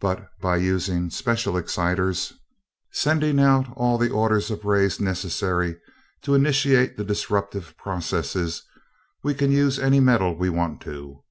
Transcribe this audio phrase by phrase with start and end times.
[0.00, 2.32] But by using special exciters,
[2.90, 5.76] sending out all the orders of rays necessary
[6.22, 8.64] to initiate the disruptive processes,
[9.22, 11.22] we can use any metal we want to.